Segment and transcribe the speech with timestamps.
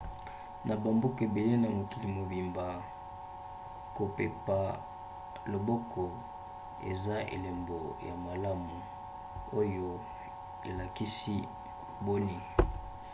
[0.67, 2.65] na bamboka ebele na mokili mobimba
[3.95, 4.57] kopepa
[5.51, 6.03] loboko
[6.91, 8.75] eza elombo ya malamu
[9.59, 9.89] oyo
[10.69, 11.35] elakisi
[12.05, 12.37] boni.